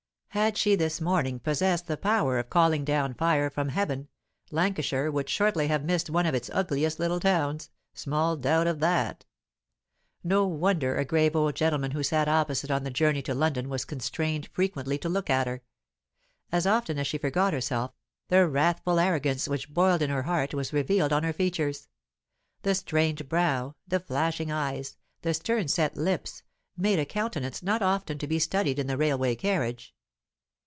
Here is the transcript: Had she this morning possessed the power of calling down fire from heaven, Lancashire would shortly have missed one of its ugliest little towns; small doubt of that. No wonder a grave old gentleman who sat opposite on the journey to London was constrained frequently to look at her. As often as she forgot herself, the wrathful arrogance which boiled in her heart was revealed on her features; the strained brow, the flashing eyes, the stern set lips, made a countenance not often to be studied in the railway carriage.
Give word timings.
Had 0.33 0.57
she 0.57 0.75
this 0.75 1.01
morning 1.01 1.41
possessed 1.41 1.87
the 1.87 1.97
power 1.97 2.39
of 2.39 2.49
calling 2.49 2.85
down 2.85 3.13
fire 3.15 3.49
from 3.49 3.67
heaven, 3.67 4.07
Lancashire 4.49 5.11
would 5.11 5.27
shortly 5.27 5.67
have 5.67 5.83
missed 5.83 6.09
one 6.09 6.25
of 6.25 6.33
its 6.33 6.49
ugliest 6.53 6.99
little 7.01 7.19
towns; 7.19 7.69
small 7.93 8.37
doubt 8.37 8.65
of 8.65 8.79
that. 8.79 9.25
No 10.23 10.47
wonder 10.47 10.95
a 10.95 11.03
grave 11.03 11.35
old 11.35 11.55
gentleman 11.55 11.91
who 11.91 12.01
sat 12.01 12.29
opposite 12.29 12.71
on 12.71 12.83
the 12.85 12.89
journey 12.89 13.21
to 13.23 13.33
London 13.33 13.67
was 13.67 13.83
constrained 13.83 14.47
frequently 14.53 14.97
to 14.99 15.09
look 15.09 15.29
at 15.29 15.47
her. 15.47 15.63
As 16.49 16.65
often 16.65 16.97
as 16.97 17.07
she 17.07 17.17
forgot 17.17 17.51
herself, 17.51 17.91
the 18.29 18.47
wrathful 18.47 18.99
arrogance 19.01 19.49
which 19.49 19.73
boiled 19.73 20.01
in 20.01 20.09
her 20.09 20.23
heart 20.23 20.53
was 20.53 20.71
revealed 20.71 21.11
on 21.11 21.23
her 21.23 21.33
features; 21.33 21.89
the 22.61 22.73
strained 22.73 23.27
brow, 23.27 23.75
the 23.85 23.99
flashing 23.99 24.49
eyes, 24.49 24.95
the 25.23 25.33
stern 25.33 25.67
set 25.67 25.97
lips, 25.97 26.41
made 26.77 26.99
a 26.99 27.05
countenance 27.05 27.61
not 27.61 27.81
often 27.81 28.17
to 28.17 28.27
be 28.27 28.39
studied 28.39 28.79
in 28.79 28.87
the 28.87 28.95
railway 28.95 29.35
carriage. 29.35 29.93